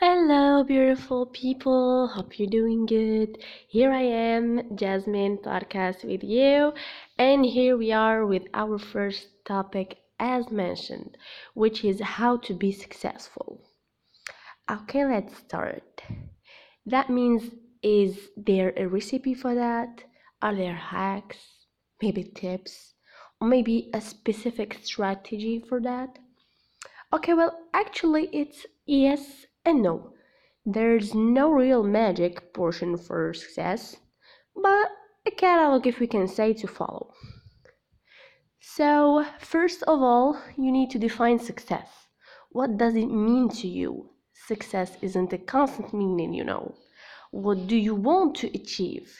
Hello, 0.00 0.64
beautiful 0.64 1.26
people. 1.26 2.08
Hope 2.08 2.38
you're 2.38 2.48
doing 2.48 2.86
good. 2.86 3.36
Here 3.68 3.92
I 3.92 4.00
am, 4.00 4.74
Jasmine, 4.74 5.36
podcast 5.36 6.04
with 6.04 6.24
you, 6.24 6.72
and 7.18 7.44
here 7.44 7.76
we 7.76 7.92
are 7.92 8.24
with 8.24 8.44
our 8.54 8.78
first 8.78 9.28
topic, 9.44 9.98
as 10.18 10.50
mentioned, 10.50 11.18
which 11.52 11.84
is 11.84 12.00
how 12.00 12.38
to 12.38 12.54
be 12.54 12.72
successful. 12.72 13.60
Okay, 14.70 15.04
let's 15.04 15.36
start. 15.36 16.00
That 16.86 17.10
means, 17.10 17.50
is 17.82 18.30
there 18.38 18.72
a 18.78 18.86
recipe 18.88 19.34
for 19.34 19.54
that? 19.54 20.02
Are 20.40 20.54
there 20.54 20.76
hacks, 20.76 21.66
maybe 22.00 22.24
tips, 22.24 22.94
or 23.38 23.48
maybe 23.48 23.90
a 23.92 24.00
specific 24.00 24.78
strategy 24.82 25.60
for 25.60 25.78
that? 25.82 26.18
Okay, 27.12 27.34
well, 27.34 27.68
actually, 27.74 28.28
it's 28.32 28.66
yes 28.86 29.46
and 29.70 29.82
no, 29.82 30.12
there's 30.66 31.14
no 31.14 31.48
real 31.48 31.84
magic 31.84 32.52
portion 32.52 32.96
for 32.96 33.32
success, 33.32 33.96
but 34.56 34.88
a 35.24 35.30
catalog, 35.30 35.86
if 35.86 36.00
we 36.00 36.08
can 36.08 36.26
say, 36.26 36.52
to 36.52 36.66
follow. 36.66 37.12
So, 38.58 39.24
first 39.38 39.84
of 39.84 40.02
all, 40.02 40.42
you 40.56 40.72
need 40.72 40.90
to 40.90 40.98
define 40.98 41.38
success. 41.38 41.88
What 42.50 42.78
does 42.78 42.96
it 42.96 43.06
mean 43.06 43.48
to 43.60 43.68
you? 43.68 44.10
Success 44.48 44.96
isn't 45.02 45.32
a 45.32 45.38
constant 45.38 45.94
meaning, 45.94 46.34
you 46.34 46.42
know. 46.42 46.74
What 47.30 47.68
do 47.68 47.76
you 47.76 47.94
want 47.94 48.34
to 48.38 48.48
achieve? 48.48 49.16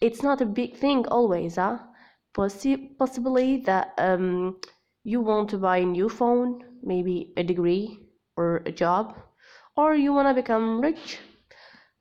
It's 0.00 0.24
not 0.24 0.40
a 0.40 0.56
big 0.60 0.74
thing 0.76 1.06
always, 1.06 1.54
huh? 1.54 1.78
Possi- 2.36 2.98
possibly 2.98 3.58
that 3.58 3.94
um, 3.98 4.56
you 5.04 5.20
want 5.20 5.50
to 5.50 5.58
buy 5.58 5.78
a 5.78 5.86
new 5.86 6.08
phone, 6.08 6.64
maybe 6.82 7.32
a 7.36 7.44
degree 7.44 8.00
or 8.36 8.56
a 8.66 8.72
job 8.72 9.14
or 9.76 9.94
you 9.94 10.12
want 10.12 10.28
to 10.28 10.34
become 10.34 10.80
rich. 10.80 11.18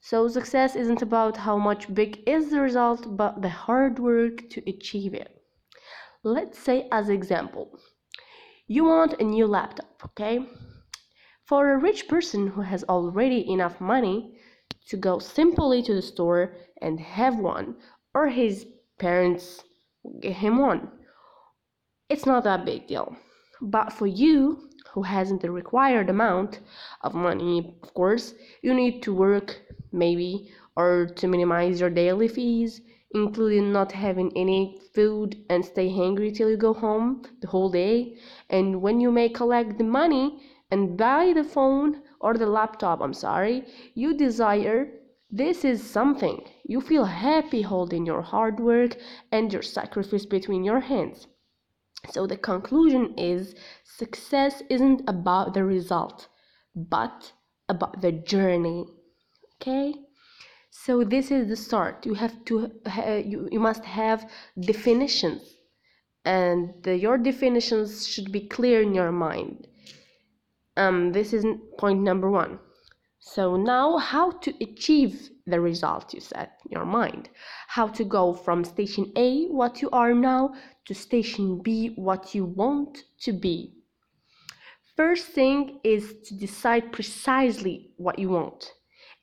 So 0.01 0.27
success 0.27 0.75
isn't 0.75 1.01
about 1.01 1.37
how 1.37 1.57
much 1.57 1.93
big 1.93 2.21
is 2.27 2.49
the 2.49 2.59
result, 2.59 3.15
but 3.15 3.41
the 3.41 3.49
hard 3.49 3.99
work 3.99 4.49
to 4.49 4.69
achieve 4.69 5.13
it. 5.13 5.41
Let's 6.23 6.59
say 6.59 6.87
as 6.91 7.09
example, 7.09 7.79
you 8.67 8.83
want 8.85 9.19
a 9.19 9.23
new 9.23 9.47
laptop, 9.47 10.01
okay? 10.05 10.45
For 11.45 11.71
a 11.71 11.77
rich 11.77 12.07
person 12.07 12.47
who 12.47 12.61
has 12.61 12.83
already 12.85 13.49
enough 13.49 13.81
money 13.81 14.37
to 14.87 14.97
go 14.97 15.19
simply 15.19 15.81
to 15.83 15.93
the 15.93 16.01
store 16.01 16.55
and 16.81 16.99
have 16.99 17.37
one, 17.37 17.75
or 18.13 18.27
his 18.27 18.65
parents 18.99 19.63
give 20.21 20.33
him 20.33 20.57
one, 20.57 20.89
it's 22.09 22.25
not 22.25 22.43
that 22.43 22.65
big 22.65 22.87
deal. 22.87 23.15
But 23.61 23.93
for 23.93 24.07
you, 24.07 24.69
who 24.93 25.01
hasn't 25.01 25.41
the 25.41 25.49
required 25.49 26.09
amount 26.09 26.59
of 27.01 27.15
money, 27.15 27.75
of 27.81 27.93
course, 27.93 28.35
you 28.61 28.73
need 28.73 29.01
to 29.01 29.13
work 29.13 29.61
maybe 29.91 30.51
or 30.75 31.07
to 31.15 31.27
minimize 31.27 31.79
your 31.79 31.89
daily 31.89 32.27
fees, 32.27 32.81
including 33.15 33.71
not 33.71 33.91
having 33.91 34.31
any 34.35 34.79
food 34.93 35.35
and 35.49 35.65
stay 35.65 35.89
hungry 35.89 36.31
till 36.31 36.49
you 36.49 36.57
go 36.57 36.73
home 36.73 37.23
the 37.41 37.47
whole 37.47 37.69
day. 37.69 38.17
And 38.49 38.81
when 38.81 38.99
you 38.99 39.11
may 39.11 39.29
collect 39.29 39.77
the 39.77 39.83
money 39.83 40.39
and 40.69 40.97
buy 40.97 41.33
the 41.33 41.43
phone 41.43 42.01
or 42.19 42.35
the 42.35 42.47
laptop, 42.47 43.01
I'm 43.01 43.13
sorry, 43.13 43.65
you 43.95 44.15
desire 44.15 44.91
this 45.35 45.65
is 45.65 45.81
something 45.81 46.43
you 46.63 46.79
feel 46.79 47.05
happy 47.05 47.63
holding 47.63 48.05
your 48.05 48.21
hard 48.21 48.59
work 48.59 48.95
and 49.31 49.51
your 49.51 49.63
sacrifice 49.63 50.27
between 50.27 50.63
your 50.63 50.79
hands. 50.79 51.25
So 52.11 52.27
the 52.27 52.37
conclusion 52.37 53.13
is 53.17 53.55
success 53.83 54.61
isn't 54.69 55.01
about 55.07 55.53
the 55.53 55.63
result, 55.63 56.27
but 56.75 57.31
about 57.69 58.01
the 58.01 58.11
journey. 58.11 58.85
Okay? 59.55 59.95
So 60.69 61.03
this 61.03 61.31
is 61.31 61.47
the 61.47 61.55
start. 61.55 62.05
You 62.05 62.15
have 62.15 62.43
to 62.45 62.71
uh, 62.85 63.21
you, 63.23 63.47
you 63.51 63.59
must 63.59 63.85
have 63.85 64.29
definitions 64.59 65.41
and 66.25 66.73
the, 66.83 66.97
your 66.97 67.17
definitions 67.17 68.07
should 68.07 68.31
be 68.31 68.47
clear 68.47 68.81
in 68.81 68.93
your 68.93 69.11
mind. 69.11 69.67
Um 70.75 71.11
this 71.11 71.31
is 71.33 71.45
point 71.77 72.01
number 72.01 72.29
1. 72.29 72.59
So 73.19 73.55
now 73.55 73.97
how 73.97 74.31
to 74.31 74.53
achieve 74.61 75.29
the 75.45 75.59
result 75.59 76.13
you 76.13 76.21
set 76.21 76.59
in 76.65 76.71
your 76.71 76.85
mind. 76.85 77.29
How 77.67 77.87
to 77.87 78.03
go 78.03 78.33
from 78.33 78.63
station 78.63 79.11
A, 79.15 79.45
what 79.47 79.81
you 79.81 79.89
are 79.91 80.13
now, 80.13 80.53
to 80.85 80.93
station 80.93 81.61
B, 81.61 81.93
what 81.95 82.33
you 82.33 82.45
want 82.45 83.03
to 83.21 83.33
be. 83.33 83.73
First 84.95 85.27
thing 85.27 85.79
is 85.83 86.13
to 86.25 86.35
decide 86.35 86.91
precisely 86.91 87.91
what 87.97 88.19
you 88.19 88.29
want. 88.29 88.71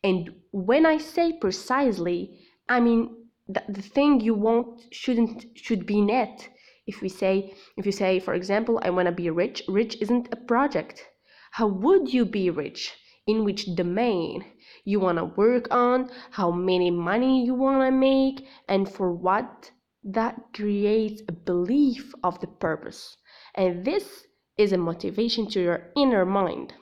And 0.02 0.30
when 0.50 0.84
I 0.84 0.98
say 0.98 1.32
precisely, 1.32 2.38
I 2.68 2.80
mean 2.80 3.16
that 3.48 3.72
the 3.72 3.82
thing 3.82 4.20
you 4.20 4.34
want 4.34 4.82
shouldn't 4.90 5.46
should 5.54 5.86
be 5.86 6.00
net. 6.00 6.48
If 6.86 7.02
we 7.02 7.08
say 7.08 7.54
if 7.76 7.86
you 7.86 7.92
say 7.92 8.20
for 8.20 8.34
example 8.34 8.80
I 8.82 8.90
want 8.90 9.06
to 9.06 9.12
be 9.12 9.30
rich, 9.30 9.62
rich 9.68 9.96
isn't 10.00 10.28
a 10.32 10.36
project. 10.36 11.06
How 11.52 11.66
would 11.66 12.12
you 12.12 12.24
be 12.24 12.50
rich? 12.50 12.96
in 13.26 13.44
which 13.44 13.74
domain 13.76 14.44
you 14.84 15.00
want 15.00 15.18
to 15.18 15.24
work 15.24 15.68
on, 15.70 16.10
how 16.30 16.50
many 16.50 16.90
money 16.90 17.44
you 17.44 17.54
want 17.54 17.82
to 17.82 17.90
make, 17.90 18.46
and 18.68 18.88
for 18.88 19.12
what. 19.12 19.70
That 20.02 20.54
creates 20.54 21.20
a 21.28 21.32
belief 21.32 22.14
of 22.24 22.40
the 22.40 22.46
purpose. 22.46 23.18
And 23.54 23.84
this 23.84 24.24
is 24.56 24.72
a 24.72 24.78
motivation 24.78 25.46
to 25.48 25.60
your 25.60 25.92
inner 25.94 26.24
mind. 26.24 26.72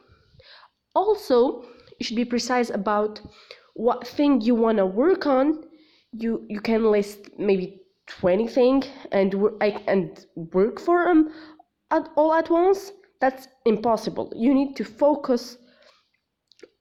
Also, 0.94 1.64
you 1.98 2.04
should 2.04 2.16
be 2.16 2.24
precise 2.24 2.70
about 2.70 3.20
what 3.74 4.06
thing 4.06 4.40
you 4.40 4.54
want 4.54 4.78
to 4.78 4.86
work 4.86 5.26
on. 5.26 5.64
You 6.12 6.44
you 6.48 6.60
can 6.60 6.90
list 6.90 7.30
maybe 7.38 7.82
20 8.06 8.48
things 8.48 8.86
and 9.12 9.34
and 9.86 10.26
work 10.34 10.80
for 10.80 11.04
them 11.04 11.30
at, 11.90 12.08
all 12.16 12.34
at 12.34 12.50
once. 12.50 12.92
That's 13.20 13.48
impossible. 13.64 14.32
You 14.34 14.54
need 14.54 14.76
to 14.76 14.84
focus 14.84 15.58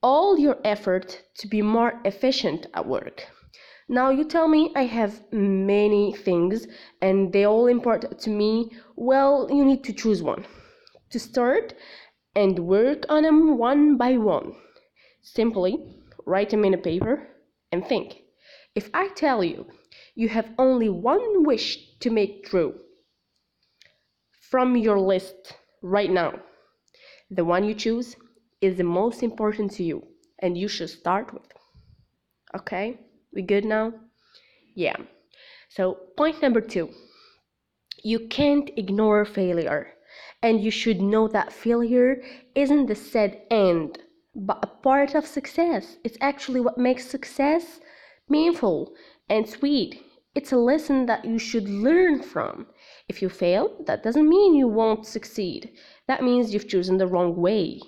all 0.01 0.37
your 0.37 0.57
effort 0.63 1.23
to 1.39 1.47
be 1.47 1.61
more 1.61 1.99
efficient 2.05 2.67
at 2.73 2.87
work. 2.87 3.27
Now 3.89 4.09
you 4.09 4.25
tell 4.25 4.47
me 4.47 4.71
I 4.75 4.83
have 4.83 5.23
many 5.31 6.13
things 6.13 6.67
and 7.01 7.31
they 7.31 7.45
all 7.45 7.67
important 7.67 8.19
to 8.19 8.29
me. 8.29 8.71
Well, 8.95 9.47
you 9.49 9.63
need 9.63 9.83
to 9.85 9.93
choose 9.93 10.21
one 10.21 10.45
to 11.09 11.19
start 11.19 11.73
and 12.35 12.59
work 12.59 13.05
on 13.09 13.23
them 13.23 13.57
one 13.57 13.97
by 13.97 14.17
one. 14.17 14.53
Simply 15.21 15.77
write 16.25 16.49
them 16.49 16.65
in 16.65 16.73
a 16.73 16.77
paper 16.77 17.27
and 17.71 17.85
think. 17.85 18.17
If 18.75 18.89
I 18.93 19.07
tell 19.09 19.43
you 19.43 19.67
you 20.15 20.29
have 20.29 20.49
only 20.57 20.89
one 20.89 21.43
wish 21.45 21.97
to 21.99 22.09
make 22.09 22.45
true 22.45 22.79
from 24.49 24.75
your 24.75 24.99
list 24.99 25.53
right 25.81 26.11
now, 26.11 26.39
the 27.31 27.45
one 27.45 27.63
you 27.63 27.73
choose 27.73 28.15
is 28.61 28.77
the 28.77 28.83
most 28.83 29.21
important 29.21 29.71
to 29.71 29.83
you 29.83 30.07
and 30.39 30.57
you 30.57 30.67
should 30.67 30.89
start 30.89 31.33
with. 31.33 31.51
Okay, 32.55 32.99
we 33.33 33.41
good 33.41 33.65
now? 33.65 33.93
Yeah. 34.75 34.95
So, 35.69 35.97
point 36.15 36.41
number 36.41 36.61
two 36.61 36.89
you 38.03 38.27
can't 38.27 38.69
ignore 38.77 39.25
failure, 39.25 39.93
and 40.41 40.63
you 40.63 40.71
should 40.71 41.01
know 41.01 41.27
that 41.27 41.51
failure 41.51 42.23
isn't 42.55 42.85
the 42.85 42.95
said 42.95 43.41
end, 43.51 43.99
but 44.33 44.59
a 44.63 44.67
part 44.67 45.13
of 45.13 45.25
success. 45.25 45.97
It's 46.03 46.17
actually 46.21 46.61
what 46.61 46.77
makes 46.77 47.05
success 47.05 47.79
meaningful 48.29 48.93
and 49.29 49.47
sweet. 49.47 50.03
It's 50.35 50.51
a 50.51 50.57
lesson 50.57 51.07
that 51.07 51.25
you 51.25 51.39
should 51.39 51.67
learn 51.67 52.21
from. 52.21 52.67
If 53.09 53.21
you 53.21 53.29
fail, 53.29 53.83
that 53.87 54.03
doesn't 54.03 54.29
mean 54.29 54.53
you 54.53 54.67
won't 54.67 55.05
succeed. 55.05 55.71
That 56.07 56.23
means 56.23 56.53
you've 56.53 56.67
chosen 56.67 56.97
the 56.97 57.07
wrong 57.07 57.35
way 57.35 57.81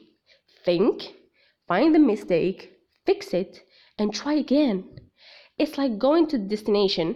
think, 0.63 1.13
find 1.67 1.93
the 1.93 1.99
mistake, 1.99 2.73
fix 3.05 3.33
it, 3.33 3.63
and 3.97 4.13
try 4.13 4.33
again. 4.33 4.83
It's 5.57 5.77
like 5.77 5.97
going 5.97 6.27
to 6.27 6.37
the 6.37 6.45
destination, 6.45 7.15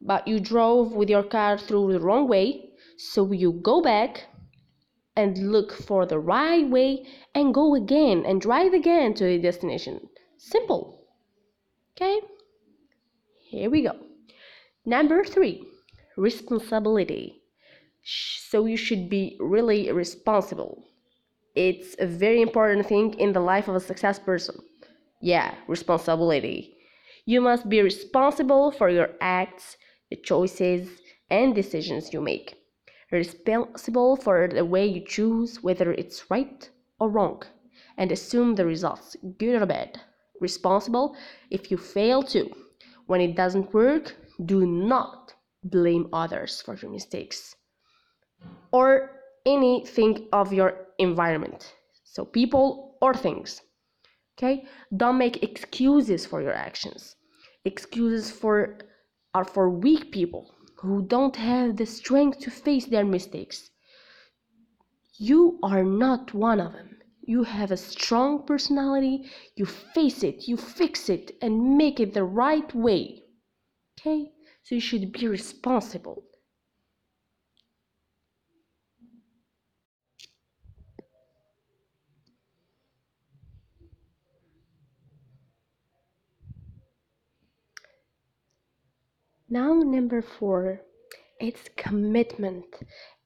but 0.00 0.26
you 0.26 0.40
drove 0.40 0.92
with 0.92 1.08
your 1.08 1.22
car 1.22 1.58
through 1.58 1.92
the 1.92 2.00
wrong 2.00 2.28
way, 2.28 2.70
so 2.96 3.32
you 3.32 3.52
go 3.52 3.80
back 3.80 4.26
and 5.16 5.50
look 5.52 5.72
for 5.72 6.06
the 6.06 6.18
right 6.18 6.68
way 6.68 7.04
and 7.34 7.54
go 7.54 7.74
again 7.74 8.24
and 8.26 8.40
drive 8.40 8.72
again 8.72 9.14
to 9.14 9.24
the 9.24 9.38
destination. 9.38 10.08
Simple. 10.36 11.06
Okay? 11.96 12.20
Here 13.50 13.70
we 13.70 13.82
go. 13.82 13.96
Number 14.84 15.24
three, 15.24 15.66
responsibility. 16.16 17.42
So 18.04 18.66
you 18.66 18.76
should 18.76 19.08
be 19.10 19.36
really 19.40 19.90
responsible 19.92 20.84
it's 21.54 21.96
a 21.98 22.06
very 22.06 22.40
important 22.42 22.86
thing 22.86 23.14
in 23.14 23.32
the 23.32 23.40
life 23.40 23.68
of 23.68 23.74
a 23.76 23.80
success 23.80 24.18
person. 24.18 24.56
Yeah, 25.20 25.54
responsibility. 25.68 26.76
You 27.26 27.40
must 27.40 27.68
be 27.68 27.80
responsible 27.82 28.70
for 28.70 28.88
your 28.88 29.10
acts, 29.20 29.76
the 30.10 30.16
choices, 30.16 31.00
and 31.30 31.54
decisions 31.54 32.12
you 32.12 32.20
make. 32.20 32.54
Responsible 33.10 34.16
for 34.16 34.48
the 34.48 34.64
way 34.64 34.86
you 34.86 35.00
choose 35.04 35.62
whether 35.62 35.92
it's 35.92 36.30
right 36.30 36.68
or 36.98 37.08
wrong. 37.10 37.42
and 37.96 38.12
assume 38.12 38.54
the 38.54 38.64
results, 38.66 39.16
good 39.38 39.60
or 39.60 39.66
bad. 39.66 40.00
Responsible 40.40 41.16
if 41.50 41.70
you 41.70 41.76
fail 41.76 42.22
to. 42.22 42.50
When 43.06 43.20
it 43.20 43.34
doesn't 43.36 43.74
work, 43.74 44.16
do 44.44 44.66
not 44.66 45.34
blame 45.64 46.08
others 46.12 46.62
for 46.62 46.76
your 46.76 46.90
mistakes 46.92 47.56
or 48.72 49.10
anything 49.46 50.28
of 50.32 50.52
your 50.52 50.86
environment. 50.98 51.74
So, 52.04 52.24
people 52.24 52.96
or 53.00 53.14
things. 53.14 53.60
Okay? 54.36 54.66
Don't 54.96 55.18
make 55.18 55.42
excuses 55.42 56.26
for 56.26 56.40
your 56.42 56.54
actions. 56.54 57.16
Excuses 57.64 58.30
for 58.30 58.78
are 59.34 59.44
for 59.44 59.68
weak 59.68 60.10
people 60.10 60.54
who 60.80 61.02
don't 61.02 61.36
have 61.36 61.76
the 61.76 61.86
strength 61.86 62.38
to 62.40 62.50
face 62.50 62.86
their 62.86 63.04
mistakes. 63.04 63.70
You 65.16 65.58
are 65.62 65.84
not 65.84 66.32
one 66.34 66.60
of 66.60 66.72
them. 66.72 66.98
You 67.22 67.42
have 67.42 67.70
a 67.70 67.76
strong 67.76 68.46
personality, 68.46 69.28
you 69.54 69.66
face 69.66 70.22
it, 70.22 70.48
you 70.48 70.56
fix 70.56 71.10
it, 71.10 71.36
and 71.42 71.76
make 71.76 72.00
it 72.00 72.14
the 72.14 72.24
right 72.24 72.72
way. 72.74 73.24
Okay? 74.00 74.32
So 74.62 74.76
you 74.76 74.80
should 74.80 75.12
be 75.12 75.26
responsible. 75.26 76.24
Now, 89.50 89.80
number 89.80 90.20
four, 90.20 90.82
it's 91.40 91.70
commitment. 91.74 92.66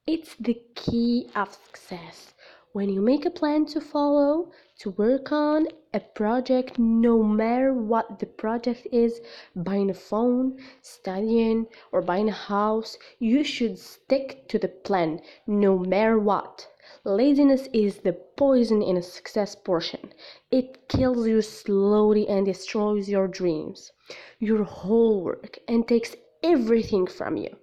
It's 0.06 0.36
the 0.36 0.62
key 0.76 1.28
of 1.34 1.52
success. 1.52 2.34
When 2.72 2.88
you 2.88 3.00
make 3.00 3.26
a 3.26 3.30
plan 3.30 3.66
to 3.66 3.80
follow, 3.80 4.52
to 4.78 4.90
work 4.90 5.32
on 5.32 5.66
a 5.92 5.98
project, 5.98 6.78
no 6.78 7.24
matter 7.24 7.74
what 7.74 8.20
the 8.20 8.26
project 8.26 8.86
is, 8.92 9.20
buying 9.56 9.90
a 9.90 9.94
phone, 9.94 10.58
studying, 10.80 11.66
or 11.90 12.02
buying 12.02 12.28
a 12.28 12.32
house, 12.32 12.98
you 13.18 13.42
should 13.42 13.76
stick 13.76 14.46
to 14.46 14.60
the 14.60 14.68
plan 14.68 15.22
no 15.48 15.76
matter 15.76 16.20
what. 16.20 16.68
Laziness 17.04 17.68
is 17.72 17.98
the 17.98 18.12
poison 18.12 18.80
in 18.80 18.96
a 18.96 19.02
success 19.02 19.56
portion. 19.56 20.12
It 20.52 20.88
kills 20.88 21.26
you 21.26 21.42
slowly 21.42 22.28
and 22.28 22.46
destroys 22.46 23.08
your 23.08 23.26
dreams, 23.26 23.90
your 24.38 24.62
whole 24.62 25.20
work, 25.22 25.58
and 25.66 25.86
takes 25.86 26.14
everything 26.44 27.08
from 27.08 27.36
you. 27.36 27.56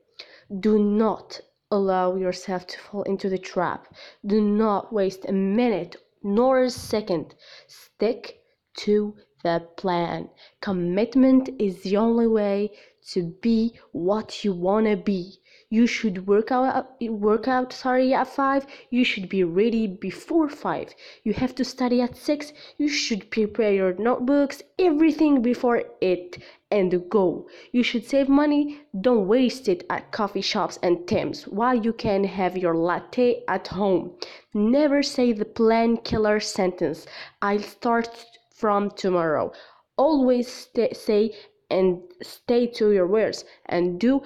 Do 0.60 0.78
not 0.78 1.40
allow 1.72 2.16
yourself 2.16 2.68
to 2.68 2.80
fall 2.80 3.04
into 3.04 3.30
the 3.30 3.38
trap. 3.38 3.94
Do 4.26 4.42
not 4.42 4.92
waste 4.92 5.24
a 5.26 5.32
minute 5.32 5.96
nor 6.22 6.64
a 6.64 6.70
second. 6.70 7.36
Stick 7.68 8.42
to 8.80 9.16
the 9.44 9.68
plan. 9.78 10.30
Commitment 10.62 11.50
is 11.60 11.84
the 11.84 11.98
only 11.98 12.28
way 12.28 12.72
to 13.12 13.24
be 13.42 13.74
what 13.92 14.44
you 14.44 14.54
want 14.54 14.86
to 14.88 14.98
be. 14.98 15.40
You 15.70 15.86
should 15.88 16.26
work 16.28 16.52
out 16.52 17.00
work 17.02 17.48
out 17.48 17.72
sorry 17.72 18.14
at 18.14 18.28
5 18.28 18.66
you 18.90 19.04
should 19.04 19.30
be 19.30 19.44
ready 19.44 19.86
before 19.86 20.50
5 20.50 20.96
you 21.24 21.34
have 21.34 21.54
to 21.56 21.64
study 21.64 22.02
at 22.02 22.18
6 22.18 22.54
you 22.80 22.88
should 22.88 23.30
prepare 23.30 23.72
your 23.72 23.94
notebooks 23.94 24.64
everything 24.80 25.44
before 25.44 25.84
it 26.02 26.40
and 26.72 27.10
go. 27.10 27.48
You 27.72 27.82
should 27.82 28.06
save 28.06 28.30
money. 28.30 28.82
Don't 29.02 29.28
waste 29.28 29.68
it 29.68 29.86
at 29.90 30.12
coffee 30.12 30.42
shops 30.42 30.78
and 30.84 31.08
Tim's 31.08 31.48
while 31.48 31.76
you 31.76 31.94
can 31.94 32.24
have 32.24 32.58
your 32.58 32.76
latte 32.76 33.44
at 33.48 33.68
home. 33.68 34.12
Never 34.54 35.02
say 35.02 35.34
the 35.34 35.46
plan 35.46 35.98
killer 35.98 36.40
sentence. 36.40 37.08
I'll 37.42 37.64
start 37.64 38.26
from 38.60 38.92
tomorrow 38.92 39.52
always 39.98 40.70
say 40.94 41.36
and 41.70 42.02
stay 42.22 42.66
to 42.66 42.92
your 42.92 43.08
words 43.08 43.46
and 43.66 44.00
do 44.00 44.22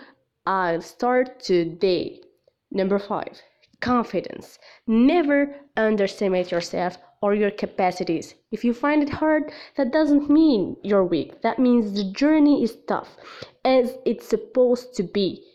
I'll 0.45 0.81
start 0.81 1.39
today. 1.39 2.19
Number 2.69 2.99
five, 2.99 3.41
confidence. 3.79 4.59
Never 4.87 5.55
underestimate 5.77 6.51
yourself 6.51 6.97
or 7.21 7.33
your 7.33 7.51
capacities. 7.51 8.35
If 8.51 8.65
you 8.65 8.73
find 8.73 9.01
it 9.01 9.09
hard, 9.09 9.51
that 9.77 9.93
doesn't 9.93 10.29
mean 10.29 10.75
you're 10.83 11.05
weak. 11.05 11.41
That 11.41 11.59
means 11.59 11.93
the 11.93 12.11
journey 12.11 12.61
is 12.63 12.75
tough, 12.87 13.15
as 13.63 13.97
it's 14.05 14.27
supposed 14.27 14.95
to 14.95 15.03
be. 15.03 15.45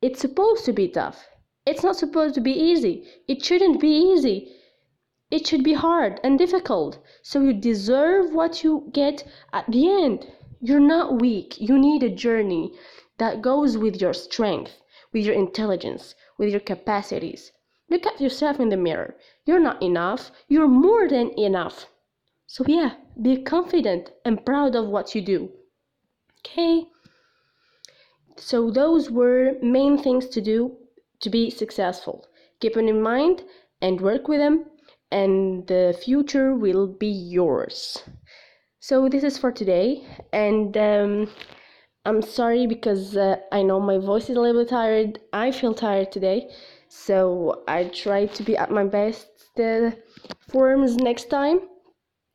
It's 0.00 0.20
supposed 0.20 0.64
to 0.64 0.72
be 0.72 0.88
tough. 0.88 1.24
It's 1.64 1.84
not 1.84 1.96
supposed 1.96 2.34
to 2.34 2.40
be 2.40 2.52
easy. 2.52 3.06
It 3.28 3.44
shouldn't 3.44 3.80
be 3.80 3.94
easy. 4.12 4.52
It 5.32 5.46
should 5.46 5.64
be 5.64 5.72
hard 5.72 6.20
and 6.22 6.38
difficult. 6.38 6.98
So 7.22 7.40
you 7.40 7.54
deserve 7.54 8.34
what 8.34 8.62
you 8.62 8.90
get 8.92 9.26
at 9.50 9.64
the 9.66 9.90
end. 9.90 10.30
You're 10.60 10.78
not 10.78 11.22
weak. 11.22 11.58
You 11.58 11.78
need 11.78 12.02
a 12.02 12.10
journey 12.10 12.74
that 13.16 13.40
goes 13.40 13.78
with 13.78 13.98
your 13.98 14.12
strength, 14.12 14.82
with 15.10 15.24
your 15.24 15.34
intelligence, 15.34 16.14
with 16.36 16.50
your 16.50 16.60
capacities. 16.60 17.50
Look 17.88 18.04
at 18.04 18.20
yourself 18.20 18.60
in 18.60 18.68
the 18.68 18.76
mirror. 18.76 19.16
You're 19.46 19.58
not 19.58 19.82
enough, 19.82 20.32
you're 20.48 20.68
more 20.68 21.08
than 21.08 21.30
enough. 21.38 21.86
So, 22.46 22.62
yeah, 22.68 22.96
be 23.22 23.42
confident 23.42 24.12
and 24.26 24.44
proud 24.44 24.76
of 24.76 24.88
what 24.88 25.14
you 25.14 25.22
do. 25.22 25.50
Okay? 26.40 26.88
So, 28.36 28.70
those 28.70 29.10
were 29.10 29.56
main 29.62 29.96
things 29.96 30.28
to 30.28 30.42
do 30.42 30.76
to 31.20 31.30
be 31.30 31.48
successful. 31.48 32.26
Keep 32.60 32.74
them 32.74 32.88
in 32.88 33.00
mind 33.00 33.44
and 33.80 33.98
work 33.98 34.28
with 34.28 34.40
them, 34.40 34.66
and 35.12 35.66
the 35.68 35.96
future 36.02 36.54
will 36.54 36.86
be 36.88 37.06
yours. 37.08 38.02
So, 38.80 39.08
this 39.08 39.22
is 39.22 39.38
for 39.38 39.52
today, 39.52 40.04
and 40.32 40.76
um, 40.76 41.30
I'm 42.04 42.22
sorry 42.22 42.66
because 42.66 43.16
uh, 43.16 43.36
I 43.52 43.62
know 43.62 43.78
my 43.78 43.98
voice 43.98 44.28
is 44.30 44.36
a 44.36 44.40
little 44.40 44.62
bit 44.62 44.70
tired. 44.70 45.20
I 45.32 45.52
feel 45.52 45.74
tired 45.74 46.10
today, 46.10 46.50
so 46.88 47.62
I 47.68 47.84
try 47.84 48.26
to 48.26 48.42
be 48.42 48.56
at 48.56 48.70
my 48.70 48.84
best 48.84 49.28
uh, 49.60 49.92
forms 50.48 50.96
next 50.96 51.30
time. 51.30 51.60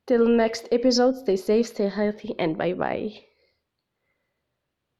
Till 0.07 0.27
next 0.27 0.69
episode, 0.71 1.17
stay 1.17 1.35
safe, 1.35 1.67
stay 1.67 1.89
healthy, 1.89 2.35
and 2.39 2.57
bye 2.57 2.73
bye. 2.73 3.25